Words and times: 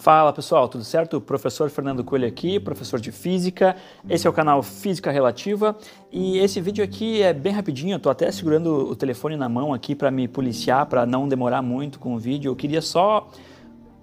Fala 0.00 0.32
pessoal, 0.32 0.66
tudo 0.66 0.82
certo? 0.82 1.20
Professor 1.20 1.68
Fernando 1.68 2.02
Coelho 2.02 2.26
aqui, 2.26 2.58
professor 2.58 2.98
de 2.98 3.12
Física. 3.12 3.76
Esse 4.08 4.26
é 4.26 4.30
o 4.30 4.32
canal 4.32 4.62
Física 4.62 5.10
Relativa 5.10 5.76
e 6.10 6.38
esse 6.38 6.58
vídeo 6.58 6.82
aqui 6.82 7.20
é 7.20 7.34
bem 7.34 7.52
rapidinho. 7.52 7.96
Eu 7.96 7.98
tô 7.98 8.08
até 8.08 8.32
segurando 8.32 8.88
o 8.88 8.96
telefone 8.96 9.36
na 9.36 9.46
mão 9.46 9.74
aqui 9.74 9.94
para 9.94 10.10
me 10.10 10.26
policiar, 10.26 10.86
para 10.86 11.04
não 11.04 11.28
demorar 11.28 11.60
muito 11.60 11.98
com 11.98 12.14
o 12.14 12.18
vídeo. 12.18 12.48
Eu 12.48 12.56
queria 12.56 12.80
só 12.80 13.28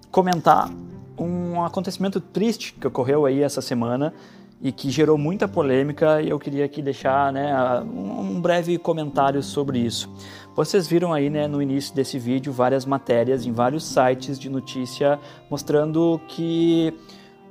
comentar 0.08 0.70
um 1.18 1.64
acontecimento 1.64 2.20
triste 2.20 2.74
que 2.74 2.86
ocorreu 2.86 3.26
aí 3.26 3.42
essa 3.42 3.60
semana 3.60 4.14
e 4.60 4.72
que 4.72 4.90
gerou 4.90 5.16
muita 5.16 5.46
polêmica 5.46 6.20
e 6.20 6.30
eu 6.30 6.38
queria 6.38 6.64
aqui 6.64 6.82
deixar 6.82 7.32
né, 7.32 7.52
um 7.82 8.40
breve 8.40 8.76
comentário 8.76 9.42
sobre 9.42 9.78
isso. 9.78 10.12
Vocês 10.54 10.88
viram 10.88 11.12
aí 11.12 11.30
né, 11.30 11.46
no 11.46 11.62
início 11.62 11.94
desse 11.94 12.18
vídeo 12.18 12.52
várias 12.52 12.84
matérias 12.84 13.46
em 13.46 13.52
vários 13.52 13.84
sites 13.84 14.38
de 14.38 14.48
notícia 14.48 15.18
mostrando 15.48 16.20
que 16.28 16.92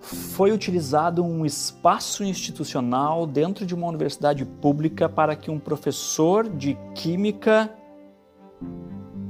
foi 0.02 0.52
utilizado 0.52 1.24
um 1.24 1.46
espaço 1.46 2.24
institucional 2.24 3.26
dentro 3.26 3.66
de 3.66 3.74
uma 3.74 3.88
universidade 3.88 4.46
pública 4.46 5.08
para 5.08 5.36
que 5.36 5.50
um 5.50 5.60
professor 5.60 6.48
de 6.48 6.78
química 6.94 7.70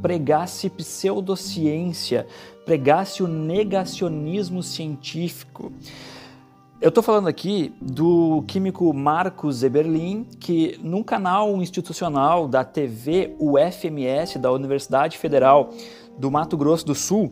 pregasse 0.02 0.70
pseudociência, 0.70 2.28
pregasse 2.66 3.24
o 3.24 3.28
negacionismo 3.28 4.62
científico. 4.62 5.72
Eu 6.80 6.90
estou 6.90 7.04
falando 7.04 7.28
aqui 7.28 7.74
do 7.82 8.44
químico 8.48 8.94
Marcos 8.94 9.64
Eberlin, 9.64 10.28
que 10.40 10.80
num 10.84 11.02
canal 11.02 11.60
institucional 11.60 12.48
da 12.48 12.64
TV 12.64 13.36
UFMS, 13.40 14.38
da 14.38 14.52
Universidade 14.52 15.18
Federal 15.18 15.72
do 16.20 16.30
Mato 16.30 16.56
Grosso 16.56 16.86
do 16.86 16.94
Sul, 16.94 17.32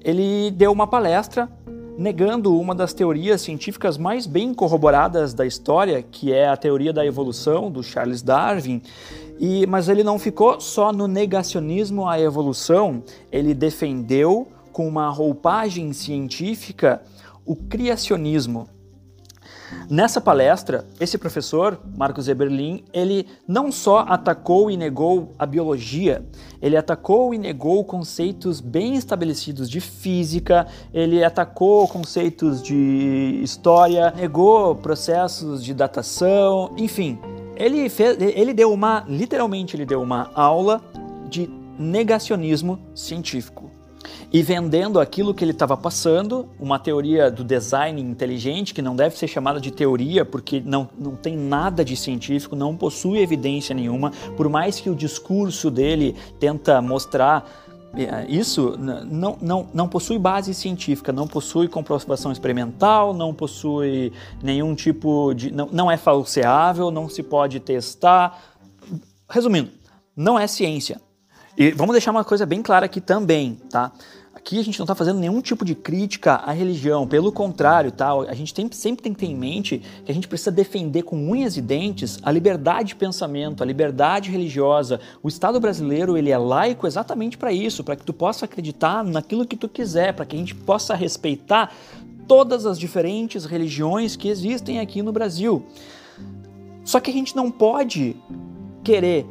ele 0.00 0.52
deu 0.52 0.70
uma 0.70 0.86
palestra 0.86 1.50
negando 1.98 2.56
uma 2.56 2.72
das 2.72 2.94
teorias 2.94 3.40
científicas 3.40 3.98
mais 3.98 4.28
bem 4.28 4.54
corroboradas 4.54 5.34
da 5.34 5.44
história, 5.44 6.00
que 6.00 6.32
é 6.32 6.46
a 6.46 6.56
teoria 6.56 6.92
da 6.92 7.04
evolução 7.04 7.72
do 7.72 7.82
Charles 7.82 8.22
Darwin. 8.22 8.80
E, 9.40 9.66
mas 9.66 9.88
ele 9.88 10.04
não 10.04 10.20
ficou 10.20 10.60
só 10.60 10.92
no 10.92 11.08
negacionismo 11.08 12.08
à 12.08 12.20
evolução, 12.20 13.02
ele 13.32 13.54
defendeu 13.54 14.46
com 14.72 14.86
uma 14.86 15.08
roupagem 15.08 15.92
científica 15.92 17.02
o 17.44 17.56
criacionismo. 17.56 18.68
Nessa 19.90 20.20
palestra, 20.20 20.84
esse 20.98 21.18
professor, 21.18 21.78
Marcos 21.96 22.28
Eberlin, 22.28 22.84
ele 22.92 23.26
não 23.46 23.70
só 23.70 24.00
atacou 24.00 24.70
e 24.70 24.76
negou 24.76 25.32
a 25.38 25.44
biologia, 25.44 26.24
ele 26.60 26.76
atacou 26.76 27.34
e 27.34 27.38
negou 27.38 27.84
conceitos 27.84 28.60
bem 28.60 28.94
estabelecidos 28.94 29.68
de 29.68 29.80
física, 29.80 30.66
ele 30.92 31.22
atacou 31.22 31.86
conceitos 31.86 32.62
de 32.62 33.40
história, 33.42 34.10
negou 34.16 34.74
processos 34.74 35.62
de 35.62 35.74
datação, 35.74 36.72
enfim, 36.78 37.18
ele, 37.54 37.88
fez, 37.88 38.16
ele 38.20 38.54
deu 38.54 38.72
uma, 38.72 39.04
literalmente, 39.06 39.76
ele 39.76 39.84
deu 39.84 40.00
uma 40.00 40.30
aula 40.34 40.80
de 41.28 41.48
negacionismo 41.78 42.78
científico 42.94 43.73
e 44.32 44.42
vendendo 44.42 45.00
aquilo 45.00 45.34
que 45.34 45.44
ele 45.44 45.52
estava 45.52 45.76
passando, 45.76 46.48
uma 46.58 46.78
teoria 46.78 47.30
do 47.30 47.44
design 47.44 48.00
inteligente, 48.00 48.74
que 48.74 48.82
não 48.82 48.96
deve 48.96 49.16
ser 49.16 49.28
chamada 49.28 49.60
de 49.60 49.70
teoria, 49.70 50.24
porque 50.24 50.62
não, 50.64 50.88
não 50.98 51.14
tem 51.16 51.36
nada 51.36 51.84
de 51.84 51.96
científico, 51.96 52.56
não 52.56 52.76
possui 52.76 53.18
evidência 53.18 53.74
nenhuma, 53.74 54.10
por 54.36 54.48
mais 54.48 54.80
que 54.80 54.90
o 54.90 54.94
discurso 54.94 55.70
dele 55.70 56.14
tenta 56.38 56.80
mostrar 56.82 57.48
eh, 57.96 58.26
isso 58.28 58.76
não, 58.76 59.38
não, 59.40 59.68
não 59.72 59.88
possui 59.88 60.18
base 60.18 60.52
científica, 60.52 61.12
não 61.12 61.26
possui 61.26 61.68
comprovação 61.68 62.32
experimental, 62.32 63.14
não 63.14 63.32
possui 63.32 64.12
nenhum 64.42 64.74
tipo 64.74 65.32
de. 65.34 65.52
não, 65.52 65.68
não 65.70 65.90
é 65.90 65.96
falseável, 65.96 66.90
não 66.90 67.08
se 67.08 67.22
pode 67.22 67.60
testar. 67.60 68.42
Resumindo, 69.28 69.70
não 70.16 70.38
é 70.38 70.46
ciência. 70.46 71.00
E 71.56 71.70
vamos 71.70 71.92
deixar 71.92 72.10
uma 72.10 72.24
coisa 72.24 72.44
bem 72.44 72.62
clara 72.62 72.86
aqui 72.86 73.00
também, 73.00 73.56
tá? 73.70 73.92
Aqui 74.34 74.58
a 74.58 74.64
gente 74.64 74.76
não 74.78 74.84
está 74.84 74.94
fazendo 74.94 75.20
nenhum 75.20 75.40
tipo 75.40 75.64
de 75.64 75.76
crítica 75.76 76.34
à 76.34 76.50
religião, 76.50 77.06
pelo 77.06 77.30
contrário, 77.30 77.92
tá? 77.92 78.12
A 78.12 78.34
gente 78.34 78.52
tem, 78.52 78.68
sempre 78.72 79.04
tem 79.04 79.14
que 79.14 79.20
ter 79.20 79.26
em 79.26 79.36
mente 79.36 79.80
que 80.04 80.10
a 80.10 80.14
gente 80.14 80.26
precisa 80.26 80.50
defender 80.50 81.04
com 81.04 81.16
unhas 81.16 81.56
e 81.56 81.62
dentes 81.62 82.18
a 82.24 82.32
liberdade 82.32 82.88
de 82.88 82.96
pensamento, 82.96 83.62
a 83.62 83.66
liberdade 83.66 84.32
religiosa. 84.32 85.00
O 85.22 85.28
Estado 85.28 85.60
brasileiro 85.60 86.18
ele 86.18 86.30
é 86.30 86.36
laico 86.36 86.88
exatamente 86.88 87.38
para 87.38 87.52
isso, 87.52 87.84
para 87.84 87.94
que 87.94 88.04
tu 88.04 88.12
possa 88.12 88.46
acreditar 88.46 89.04
naquilo 89.04 89.46
que 89.46 89.56
tu 89.56 89.68
quiser, 89.68 90.12
para 90.12 90.26
que 90.26 90.34
a 90.34 90.38
gente 90.38 90.56
possa 90.56 90.96
respeitar 90.96 91.72
todas 92.26 92.66
as 92.66 92.78
diferentes 92.78 93.44
religiões 93.44 94.16
que 94.16 94.28
existem 94.28 94.80
aqui 94.80 95.02
no 95.02 95.12
Brasil. 95.12 95.64
Só 96.84 96.98
que 96.98 97.10
a 97.10 97.14
gente 97.14 97.36
não 97.36 97.48
pode 97.50 98.16
querer 98.82 99.24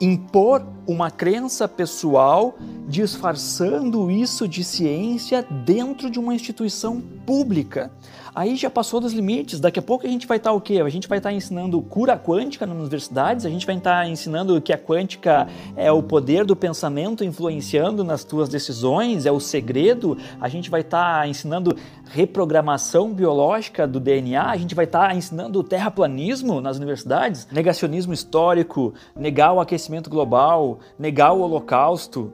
impor 0.00 0.62
uma 0.86 1.10
crença 1.10 1.68
pessoal 1.68 2.54
disfarçando 2.90 4.10
isso 4.10 4.48
de 4.48 4.64
ciência 4.64 5.46
dentro 5.48 6.10
de 6.10 6.18
uma 6.18 6.34
instituição 6.34 7.00
pública. 7.24 7.88
Aí 8.34 8.56
já 8.56 8.68
passou 8.68 9.00
dos 9.00 9.12
limites. 9.12 9.60
Daqui 9.60 9.78
a 9.78 9.82
pouco 9.82 10.06
a 10.06 10.10
gente 10.10 10.26
vai 10.26 10.38
estar 10.38 10.52
o 10.52 10.60
quê? 10.60 10.80
A 10.80 10.88
gente 10.88 11.08
vai 11.08 11.18
estar 11.18 11.32
ensinando 11.32 11.80
cura 11.82 12.16
quântica 12.16 12.66
nas 12.66 12.76
universidades, 12.76 13.46
a 13.46 13.50
gente 13.50 13.64
vai 13.64 13.76
estar 13.76 14.08
ensinando 14.08 14.60
que 14.60 14.72
a 14.72 14.78
quântica 14.78 15.48
é 15.76 15.90
o 15.90 16.02
poder 16.02 16.44
do 16.44 16.56
pensamento 16.56 17.24
influenciando 17.24 18.02
nas 18.02 18.24
tuas 18.24 18.48
decisões, 18.48 19.24
é 19.24 19.32
o 19.32 19.40
segredo. 19.40 20.16
A 20.40 20.48
gente 20.48 20.68
vai 20.68 20.80
estar 20.80 21.28
ensinando 21.28 21.76
reprogramação 22.10 23.12
biológica 23.12 23.86
do 23.86 24.00
DNA, 24.00 24.50
a 24.50 24.56
gente 24.56 24.74
vai 24.74 24.84
estar 24.84 25.14
ensinando 25.14 25.62
terraplanismo 25.62 26.60
nas 26.60 26.76
universidades, 26.76 27.46
negacionismo 27.52 28.12
histórico, 28.12 28.94
negar 29.14 29.52
o 29.52 29.60
aquecimento 29.60 30.10
global, 30.10 30.80
negar 30.98 31.32
o 31.32 31.40
holocausto, 31.40 32.32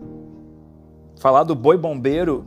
falar 1.18 1.44
do 1.44 1.54
boi 1.54 1.76
bombeiro, 1.76 2.46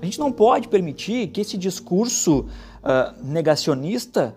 a 0.00 0.04
gente 0.04 0.18
não 0.18 0.32
pode 0.32 0.68
permitir 0.68 1.28
que 1.28 1.40
esse 1.40 1.56
discurso 1.56 2.40
uh, 2.82 3.24
negacionista 3.24 4.34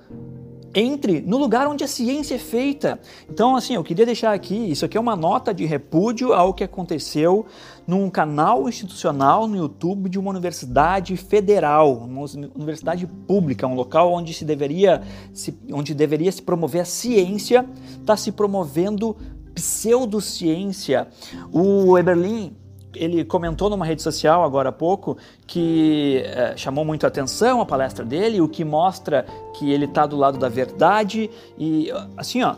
entre 0.75 1.21
no 1.21 1.37
lugar 1.37 1.67
onde 1.67 1.83
a 1.83 1.87
ciência 1.87 2.35
é 2.35 2.37
feita. 2.37 2.99
Então, 3.29 3.55
assim, 3.55 3.75
eu 3.75 3.83
queria 3.83 4.05
deixar 4.05 4.33
aqui, 4.33 4.69
isso 4.69 4.83
aqui 4.83 4.97
é 4.97 4.99
uma 4.99 5.15
nota 5.15 5.53
de 5.53 5.65
repúdio 5.65 6.33
ao 6.33 6.53
que 6.53 6.63
aconteceu 6.63 7.45
num 7.87 8.09
canal 8.09 8.67
institucional 8.67 9.47
no 9.47 9.55
YouTube 9.55 10.09
de 10.09 10.19
uma 10.19 10.29
universidade 10.29 11.15
federal, 11.15 11.93
uma 11.93 12.25
universidade 12.53 13.07
pública, 13.07 13.65
um 13.65 13.73
local 13.73 14.11
onde 14.11 14.33
se 14.33 14.43
deveria 14.43 15.01
se, 15.33 15.57
onde 15.71 15.93
deveria 15.93 16.31
se 16.31 16.41
promover 16.41 16.81
a 16.81 16.85
ciência, 16.85 17.65
está 18.01 18.17
se 18.17 18.33
promovendo 18.33 19.15
pseudociência. 19.53 21.07
O 21.53 21.97
Eberlin 21.97 22.53
ele 22.95 23.25
comentou 23.25 23.69
numa 23.69 23.85
rede 23.85 24.01
social 24.01 24.44
agora 24.44 24.69
há 24.69 24.72
pouco 24.72 25.17
que 25.45 26.23
é, 26.25 26.53
chamou 26.56 26.83
muito 26.85 27.06
a 27.06 27.07
atenção 27.07 27.61
a 27.61 27.66
palestra 27.66 28.03
dele, 28.03 28.41
o 28.41 28.47
que 28.47 28.63
mostra 28.63 29.25
que 29.53 29.72
ele 29.72 29.85
está 29.85 30.06
do 30.06 30.16
lado 30.16 30.38
da 30.38 30.50
verdade 30.50 31.29
e 31.57 31.91
assim 32.17 32.44
ó, 32.44 32.55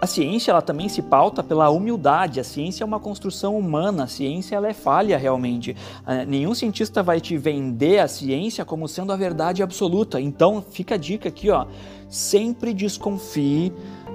a 0.00 0.06
ciência 0.06 0.52
ela 0.52 0.62
também 0.62 0.88
se 0.88 1.02
pauta 1.02 1.42
pela 1.42 1.70
humildade. 1.70 2.38
A 2.38 2.44
ciência 2.44 2.84
é 2.84 2.86
uma 2.86 3.00
construção 3.00 3.58
humana. 3.58 4.04
A 4.04 4.06
ciência 4.06 4.54
ela 4.54 4.68
é 4.68 4.72
falha 4.72 5.18
realmente. 5.18 5.72
Uh, 6.06 6.24
nenhum 6.24 6.54
cientista 6.54 7.02
vai 7.02 7.20
te 7.20 7.36
vender 7.36 7.98
a 7.98 8.06
ciência 8.06 8.64
como 8.64 8.86
sendo 8.86 9.12
a 9.12 9.16
verdade 9.16 9.60
absoluta. 9.60 10.20
Então 10.20 10.62
fica 10.62 10.94
a 10.94 10.98
dica 10.98 11.28
aqui, 11.28 11.50
ó. 11.50 11.66
Sempre 12.08 12.72
desconfie 12.72 13.72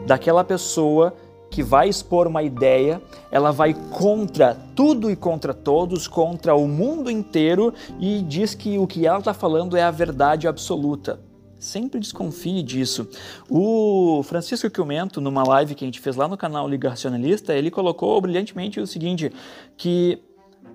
daquela 0.07 0.43
pessoa 0.43 1.13
que 1.53 1.61
vai 1.61 1.87
expor 1.87 2.25
uma 2.25 2.41
ideia, 2.41 2.99
ela 3.29 3.51
vai 3.51 3.75
contra 3.75 4.57
tudo 4.75 5.11
e 5.11 5.15
contra 5.15 5.53
todos, 5.53 6.07
contra 6.07 6.55
o 6.55 6.67
mundo 6.67 7.11
inteiro 7.11 7.71
e 7.99 8.23
diz 8.23 8.55
que 8.55 8.79
o 8.79 8.87
que 8.87 9.05
ela 9.05 9.19
está 9.19 9.35
falando 9.35 9.77
é 9.77 9.83
a 9.83 9.91
verdade 9.91 10.47
absoluta. 10.47 11.19
Sempre 11.59 11.99
desconfie 11.99 12.63
disso. 12.63 13.07
O 13.47 14.23
Francisco 14.23 14.67
Quilmento, 14.67 15.21
numa 15.21 15.43
live 15.43 15.75
que 15.75 15.85
a 15.85 15.87
gente 15.87 15.99
fez 15.99 16.15
lá 16.15 16.27
no 16.27 16.35
canal 16.35 16.67
Liga 16.67 16.89
Racionalista, 16.89 17.53
ele 17.53 17.69
colocou 17.69 18.19
brilhantemente 18.19 18.79
o 18.79 18.87
seguinte, 18.87 19.31
que 19.77 20.19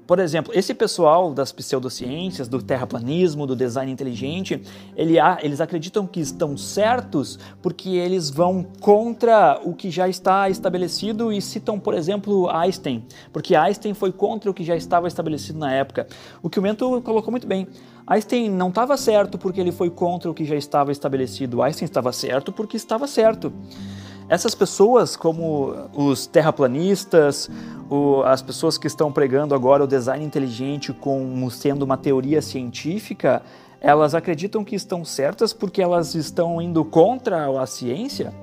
por 0.08 0.20
exemplo, 0.20 0.54
esse 0.56 0.72
pessoal 0.72 1.34
das 1.34 1.52
pseudociências, 1.52 2.48
do 2.48 2.62
terraplanismo, 2.62 3.46
do 3.46 3.54
design 3.54 3.92
inteligente, 3.92 4.58
ele, 4.96 5.16
eles 5.42 5.60
acreditam 5.60 6.06
que 6.06 6.18
estão 6.18 6.56
certos 6.56 7.38
porque 7.60 7.90
eles 7.90 8.30
vão 8.30 8.64
contra 8.80 9.60
o 9.62 9.74
que 9.74 9.90
já 9.90 10.08
está 10.08 10.48
estabelecido 10.48 11.30
e 11.30 11.42
citam, 11.42 11.78
por 11.78 11.92
exemplo, 11.92 12.48
Einstein, 12.48 13.04
porque 13.34 13.54
Einstein 13.54 13.92
foi 13.92 14.10
contra 14.10 14.50
o 14.50 14.54
que 14.54 14.64
já 14.64 14.74
estava 14.74 15.06
estabelecido 15.06 15.58
na 15.58 15.74
época. 15.74 16.06
O 16.42 16.48
que 16.48 16.58
o 16.58 16.62
Mento 16.62 17.02
colocou 17.02 17.30
muito 17.30 17.46
bem. 17.46 17.68
Einstein 18.06 18.48
não 18.48 18.70
estava 18.70 18.96
certo 18.96 19.36
porque 19.36 19.60
ele 19.60 19.72
foi 19.72 19.90
contra 19.90 20.30
o 20.30 20.34
que 20.34 20.46
já 20.46 20.56
estava 20.56 20.90
estabelecido. 20.90 21.60
Einstein 21.60 21.84
estava 21.84 22.14
certo 22.14 22.50
porque 22.50 22.78
estava 22.78 23.06
certo. 23.06 23.52
Essas 24.28 24.54
pessoas, 24.54 25.16
como 25.16 25.74
os 25.94 26.26
terraplanistas, 26.26 27.48
o, 27.88 28.22
as 28.24 28.42
pessoas 28.42 28.76
que 28.76 28.86
estão 28.86 29.10
pregando 29.10 29.54
agora 29.54 29.82
o 29.82 29.86
design 29.86 30.22
inteligente 30.22 30.92
como 30.92 31.50
sendo 31.50 31.82
uma 31.82 31.96
teoria 31.96 32.42
científica, 32.42 33.42
elas 33.80 34.14
acreditam 34.14 34.62
que 34.64 34.76
estão 34.76 35.02
certas 35.04 35.54
porque 35.54 35.80
elas 35.80 36.14
estão 36.14 36.60
indo 36.60 36.84
contra 36.84 37.60
a 37.60 37.66
ciência? 37.66 38.34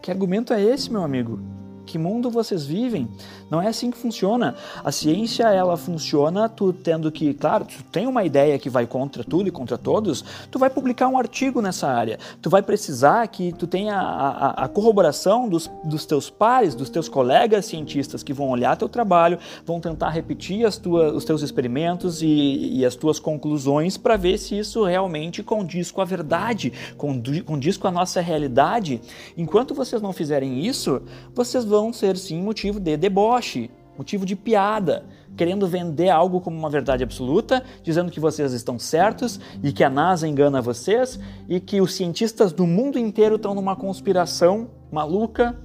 Que 0.00 0.10
argumento 0.10 0.52
é 0.52 0.60
esse, 0.60 0.90
meu 0.90 1.04
amigo? 1.04 1.38
Que 1.84 1.98
mundo 1.98 2.30
vocês 2.30 2.64
vivem? 2.64 3.08
Não 3.50 3.60
é 3.60 3.68
assim 3.68 3.90
que 3.90 3.98
funciona. 3.98 4.54
A 4.84 4.92
ciência, 4.92 5.44
ela 5.44 5.76
funciona 5.76 6.48
tu 6.48 6.72
tendo 6.72 7.10
que, 7.10 7.34
claro, 7.34 7.64
tu 7.64 7.82
tem 7.90 8.06
uma 8.06 8.24
ideia 8.24 8.58
que 8.58 8.70
vai 8.70 8.86
contra 8.86 9.24
tudo 9.24 9.48
e 9.48 9.50
contra 9.50 9.76
todos, 9.76 10.24
tu 10.50 10.58
vai 10.58 10.70
publicar 10.70 11.08
um 11.08 11.18
artigo 11.18 11.60
nessa 11.60 11.88
área. 11.88 12.18
Tu 12.40 12.48
vai 12.48 12.62
precisar 12.62 13.26
que 13.28 13.52
tu 13.52 13.66
tenha 13.66 13.96
a, 13.96 14.28
a, 14.28 14.64
a 14.64 14.68
corroboração 14.68 15.48
dos, 15.48 15.70
dos 15.84 16.06
teus 16.06 16.30
pares, 16.30 16.74
dos 16.74 16.88
teus 16.88 17.08
colegas 17.08 17.66
cientistas 17.66 18.22
que 18.22 18.32
vão 18.32 18.48
olhar 18.48 18.76
teu 18.76 18.88
trabalho, 18.88 19.38
vão 19.64 19.80
tentar 19.80 20.10
repetir 20.10 20.64
as 20.66 20.80
os 20.84 21.24
teus 21.24 21.42
experimentos 21.42 22.22
e, 22.22 22.78
e 22.78 22.84
as 22.84 22.96
tuas 22.96 23.18
conclusões 23.18 23.96
para 23.96 24.16
ver 24.16 24.38
se 24.38 24.58
isso 24.58 24.84
realmente 24.84 25.42
condiz 25.42 25.90
com 25.90 26.00
a 26.00 26.04
verdade, 26.04 26.72
condiz 26.96 27.76
com 27.76 27.88
a 27.88 27.90
nossa 27.90 28.20
realidade. 28.20 29.00
Enquanto 29.36 29.74
vocês 29.74 30.02
não 30.02 30.12
fizerem 30.12 30.66
isso, 30.66 31.02
vocês 31.34 31.64
vão 31.72 31.90
ser 31.90 32.18
sim 32.18 32.42
motivo 32.42 32.78
de 32.78 32.98
deboche, 32.98 33.70
motivo 33.96 34.26
de 34.26 34.36
piada, 34.36 35.06
querendo 35.34 35.66
vender 35.66 36.10
algo 36.10 36.38
como 36.38 36.58
uma 36.58 36.68
verdade 36.68 37.02
absoluta, 37.02 37.64
dizendo 37.82 38.10
que 38.10 38.20
vocês 38.20 38.52
estão 38.52 38.78
certos 38.78 39.40
e 39.62 39.72
que 39.72 39.82
a 39.82 39.88
NASA 39.88 40.28
engana 40.28 40.60
vocês 40.60 41.18
e 41.48 41.58
que 41.58 41.80
os 41.80 41.94
cientistas 41.94 42.52
do 42.52 42.66
mundo 42.66 42.98
inteiro 42.98 43.36
estão 43.36 43.54
numa 43.54 43.74
conspiração 43.74 44.68
maluca 44.90 45.58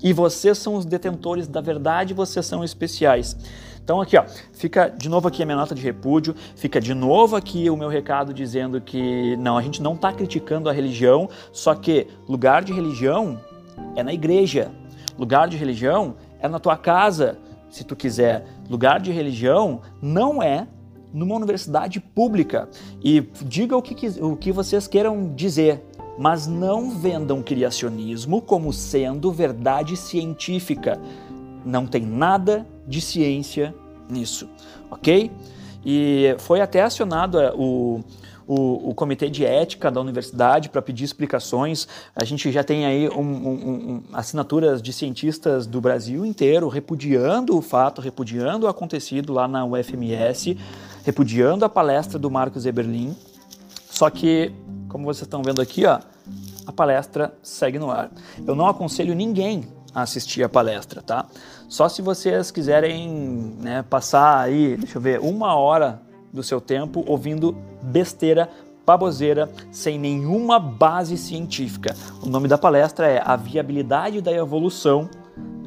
e 0.00 0.12
vocês 0.12 0.58
são 0.58 0.76
os 0.76 0.84
detentores 0.84 1.48
da 1.48 1.60
verdade, 1.60 2.14
vocês 2.14 2.46
são 2.46 2.62
especiais. 2.62 3.36
Então 3.82 4.00
aqui, 4.00 4.16
ó, 4.16 4.24
fica 4.52 4.88
de 4.88 5.08
novo 5.08 5.26
aqui 5.26 5.42
a 5.42 5.46
minha 5.46 5.56
nota 5.56 5.74
de 5.74 5.82
repúdio, 5.82 6.36
fica 6.54 6.80
de 6.80 6.94
novo 6.94 7.34
aqui 7.34 7.68
o 7.68 7.76
meu 7.76 7.88
recado 7.88 8.32
dizendo 8.32 8.80
que 8.80 9.36
não, 9.38 9.58
a 9.58 9.62
gente 9.62 9.82
não 9.82 9.94
está 9.94 10.12
criticando 10.12 10.68
a 10.68 10.72
religião, 10.72 11.28
só 11.52 11.74
que 11.74 12.06
lugar 12.28 12.62
de 12.62 12.72
religião 12.72 13.40
é 13.94 14.02
na 14.02 14.12
igreja, 14.12 14.70
Lugar 15.18 15.48
de 15.48 15.56
religião 15.56 16.16
é 16.40 16.48
na 16.48 16.58
tua 16.58 16.76
casa, 16.76 17.38
se 17.70 17.84
tu 17.84 17.96
quiser. 17.96 18.46
Lugar 18.68 19.00
de 19.00 19.10
religião 19.10 19.80
não 20.00 20.42
é 20.42 20.66
numa 21.12 21.34
universidade 21.34 22.00
pública. 22.00 22.68
E 23.02 23.20
diga 23.42 23.76
o 23.76 23.82
que, 23.82 24.06
o 24.20 24.36
que 24.36 24.52
vocês 24.52 24.86
queiram 24.86 25.34
dizer, 25.34 25.82
mas 26.18 26.46
não 26.46 26.90
vendam 26.90 27.42
criacionismo 27.42 28.40
como 28.42 28.72
sendo 28.72 29.32
verdade 29.32 29.96
científica. 29.96 31.00
Não 31.64 31.86
tem 31.86 32.02
nada 32.02 32.66
de 32.86 33.00
ciência 33.00 33.74
nisso, 34.08 34.48
ok? 34.90 35.30
E 35.84 36.34
foi 36.38 36.60
até 36.60 36.82
acionado 36.82 37.40
é, 37.40 37.52
o, 37.54 38.00
o, 38.46 38.90
o 38.90 38.94
comitê 38.94 39.28
de 39.28 39.44
ética 39.44 39.90
da 39.90 40.00
universidade 40.00 40.68
para 40.68 40.80
pedir 40.80 41.04
explicações. 41.04 41.88
A 42.14 42.24
gente 42.24 42.50
já 42.52 42.62
tem 42.62 42.86
aí 42.86 43.08
um, 43.08 43.20
um, 43.20 43.50
um, 43.50 44.02
assinaturas 44.12 44.80
de 44.80 44.92
cientistas 44.92 45.66
do 45.66 45.80
Brasil 45.80 46.24
inteiro 46.24 46.68
repudiando 46.68 47.56
o 47.56 47.62
fato, 47.62 48.00
repudiando 48.00 48.66
o 48.66 48.68
acontecido 48.68 49.32
lá 49.32 49.48
na 49.48 49.64
UFMS, 49.64 50.56
repudiando 51.04 51.64
a 51.64 51.68
palestra 51.68 52.18
do 52.18 52.30
Marcos 52.30 52.66
Eberlin. 52.66 53.16
Só 53.90 54.10
que, 54.10 54.52
como 54.88 55.04
vocês 55.04 55.22
estão 55.22 55.42
vendo 55.42 55.60
aqui, 55.60 55.84
ó, 55.86 55.98
a 56.66 56.72
palestra 56.72 57.34
segue 57.42 57.78
no 57.78 57.90
ar. 57.90 58.10
Eu 58.46 58.54
não 58.54 58.66
aconselho 58.66 59.14
ninguém 59.14 59.64
a 59.94 60.02
assistir 60.02 60.42
a 60.42 60.48
palestra, 60.48 61.00
tá? 61.00 61.26
Só 61.68 61.88
se 61.88 62.02
vocês 62.02 62.50
quiserem 62.50 63.08
né, 63.58 63.82
passar 63.82 64.40
aí, 64.40 64.76
deixa 64.76 64.98
eu 64.98 65.02
ver, 65.02 65.20
uma 65.20 65.54
hora 65.54 66.02
do 66.36 66.42
seu 66.42 66.60
tempo 66.60 67.02
ouvindo 67.08 67.56
besteira, 67.82 68.48
baboseira, 68.86 69.50
sem 69.72 69.98
nenhuma 69.98 70.60
base 70.60 71.16
científica. 71.16 71.96
O 72.22 72.28
nome 72.28 72.46
da 72.46 72.56
palestra 72.56 73.08
é 73.08 73.20
A 73.24 73.34
Viabilidade 73.34 74.20
da 74.20 74.30
Evolução 74.30 75.10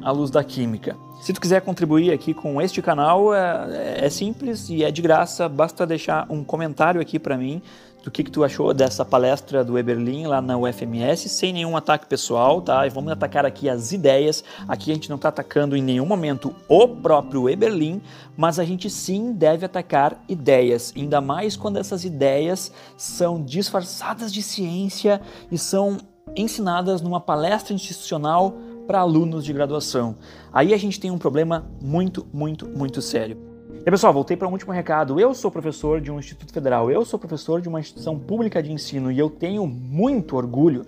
à 0.02 0.10
Luz 0.10 0.30
da 0.30 0.42
Química. 0.42 0.96
Se 1.20 1.34
tu 1.34 1.40
quiser 1.40 1.60
contribuir 1.60 2.12
aqui 2.12 2.32
com 2.32 2.62
este 2.62 2.80
canal, 2.80 3.34
é, 3.34 4.06
é 4.06 4.08
simples 4.08 4.70
e 4.70 4.82
é 4.82 4.90
de 4.90 5.02
graça, 5.02 5.46
basta 5.50 5.86
deixar 5.86 6.26
um 6.30 6.42
comentário 6.42 6.98
aqui 6.98 7.18
para 7.18 7.36
mim 7.36 7.60
do 8.02 8.10
que, 8.10 8.24
que 8.24 8.30
tu 8.30 8.42
achou 8.42 8.72
dessa 8.72 9.04
palestra 9.04 9.64
do 9.64 9.78
Eberlin 9.78 10.26
lá 10.26 10.40
na 10.40 10.56
UFMS, 10.56 11.28
sem 11.28 11.52
nenhum 11.52 11.76
ataque 11.76 12.06
pessoal, 12.06 12.60
tá? 12.62 12.86
E 12.86 12.90
vamos 12.90 13.12
atacar 13.12 13.44
aqui 13.44 13.68
as 13.68 13.92
ideias. 13.92 14.42
Aqui 14.66 14.90
a 14.90 14.94
gente 14.94 15.08
não 15.08 15.16
está 15.16 15.28
atacando 15.28 15.76
em 15.76 15.82
nenhum 15.82 16.06
momento 16.06 16.54
o 16.68 16.88
próprio 16.88 17.48
Eberlin, 17.48 18.00
mas 18.36 18.58
a 18.58 18.64
gente 18.64 18.88
sim 18.88 19.32
deve 19.32 19.66
atacar 19.66 20.22
ideias, 20.28 20.92
ainda 20.96 21.20
mais 21.20 21.56
quando 21.56 21.76
essas 21.78 22.04
ideias 22.04 22.72
são 22.96 23.42
disfarçadas 23.42 24.32
de 24.32 24.42
ciência 24.42 25.20
e 25.50 25.58
são 25.58 25.98
ensinadas 26.36 27.00
numa 27.00 27.20
palestra 27.20 27.74
institucional 27.74 28.54
para 28.86 29.00
alunos 29.00 29.44
de 29.44 29.52
graduação. 29.52 30.16
Aí 30.52 30.74
a 30.74 30.76
gente 30.76 30.98
tem 30.98 31.10
um 31.10 31.18
problema 31.18 31.70
muito, 31.80 32.26
muito, 32.32 32.68
muito 32.68 33.00
sério. 33.02 33.49
E 33.84 33.90
pessoal, 33.90 34.12
voltei 34.12 34.36
para 34.36 34.46
um 34.46 34.52
último 34.52 34.72
recado. 34.72 35.18
Eu 35.18 35.34
sou 35.34 35.50
professor 35.50 36.00
de 36.00 36.10
um 36.10 36.18
instituto 36.18 36.52
federal, 36.52 36.90
eu 36.90 37.04
sou 37.04 37.18
professor 37.18 37.60
de 37.60 37.68
uma 37.68 37.80
instituição 37.80 38.18
pública 38.18 38.62
de 38.62 38.72
ensino 38.72 39.10
e 39.10 39.18
eu 39.18 39.30
tenho 39.30 39.66
muito 39.66 40.36
orgulho 40.36 40.84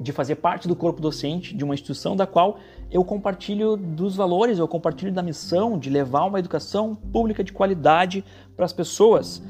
de 0.00 0.12
fazer 0.12 0.36
parte 0.36 0.68
do 0.68 0.76
corpo 0.76 1.00
docente 1.00 1.56
de 1.56 1.64
uma 1.64 1.74
instituição 1.74 2.14
da 2.14 2.26
qual 2.26 2.58
eu 2.90 3.04
compartilho 3.04 3.76
dos 3.76 4.14
valores, 4.16 4.58
eu 4.58 4.68
compartilho 4.68 5.12
da 5.12 5.22
missão 5.22 5.78
de 5.78 5.88
levar 5.88 6.24
uma 6.24 6.38
educação 6.38 6.94
pública 6.94 7.42
de 7.42 7.52
qualidade 7.52 8.24
para 8.54 8.64
as 8.64 8.72
pessoas. 8.72 9.42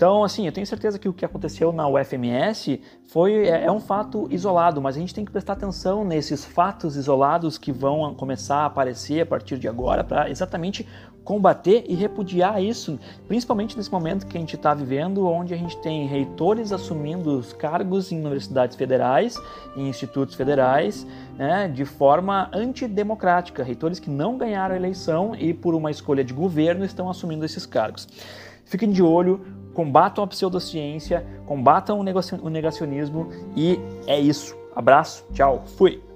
Então, 0.00 0.24
assim, 0.24 0.46
eu 0.46 0.52
tenho 0.52 0.66
certeza 0.66 0.98
que 0.98 1.06
o 1.06 1.12
que 1.12 1.26
aconteceu 1.26 1.72
na 1.72 1.86
UFMS 1.86 2.80
foi 3.08 3.46
é, 3.46 3.66
é, 3.66 3.70
um 3.70 3.78
fato 3.78 4.26
isolado, 4.30 4.80
mas 4.80 4.96
a 4.96 4.98
gente 4.98 5.12
tem 5.12 5.26
que 5.26 5.30
prestar 5.30 5.52
atenção 5.52 6.06
nesses 6.06 6.42
fatos 6.42 6.96
isolados 6.96 7.58
que 7.58 7.70
vão 7.70 8.14
começar 8.14 8.60
a 8.60 8.64
aparecer 8.64 9.20
a 9.20 9.26
partir 9.26 9.58
de 9.58 9.68
agora 9.68 10.02
para 10.02 10.30
exatamente 10.30 10.88
combater 11.24 11.84
e 11.88 11.94
repudiar 11.94 12.62
isso, 12.62 12.98
principalmente 13.28 13.76
nesse 13.76 13.90
momento 13.90 14.26
que 14.26 14.36
a 14.36 14.40
gente 14.40 14.56
está 14.56 14.74
vivendo, 14.74 15.26
onde 15.26 15.54
a 15.54 15.56
gente 15.56 15.76
tem 15.78 16.06
reitores 16.06 16.72
assumindo 16.72 17.38
os 17.38 17.52
cargos 17.52 18.10
em 18.10 18.18
universidades 18.18 18.76
federais, 18.76 19.36
em 19.76 19.88
institutos 19.88 20.34
federais, 20.34 21.06
né, 21.36 21.68
de 21.68 21.84
forma 21.84 22.50
antidemocrática, 22.52 23.62
reitores 23.62 23.98
que 23.98 24.10
não 24.10 24.36
ganharam 24.36 24.74
a 24.74 24.78
eleição 24.78 25.34
e 25.34 25.54
por 25.54 25.74
uma 25.74 25.90
escolha 25.90 26.24
de 26.24 26.32
governo 26.32 26.84
estão 26.84 27.08
assumindo 27.08 27.44
esses 27.44 27.66
cargos. 27.66 28.08
Fiquem 28.64 28.90
de 28.90 29.02
olho, 29.02 29.44
combatam 29.74 30.22
a 30.22 30.26
pseudociência, 30.26 31.26
combatam 31.46 32.00
o 32.00 32.50
negacionismo 32.50 33.28
e 33.56 33.78
é 34.06 34.18
isso. 34.18 34.56
Abraço, 34.74 35.24
tchau, 35.32 35.64
fui! 35.76 36.09